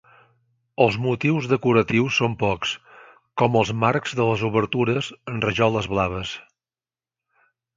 Els 0.85 0.95
motius 1.03 1.49
decoratius 1.51 2.17
són 2.21 2.37
pocs, 2.45 2.73
com 3.41 3.59
els 3.61 3.73
marcs 3.83 4.17
de 4.21 4.27
les 4.31 4.47
obertures 4.51 5.11
en 5.35 5.41
rajoles 5.47 5.91
blaves. 5.93 6.35